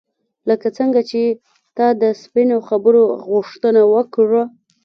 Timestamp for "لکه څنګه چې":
0.49-1.21